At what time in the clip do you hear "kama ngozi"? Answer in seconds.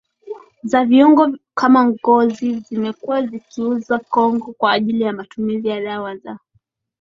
1.55-2.53